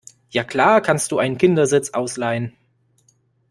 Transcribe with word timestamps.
ja 0.31 0.43
klar, 0.43 0.81
kannst 0.81 1.11
du 1.11 1.19
einen 1.19 1.37
Kindersitz 1.37 1.91
ausleihen. 1.91 2.57